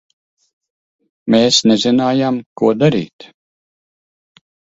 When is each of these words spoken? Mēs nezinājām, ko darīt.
Mēs 1.35 1.59
nezinājām, 1.73 2.41
ko 2.63 2.71
darīt. 2.81 3.29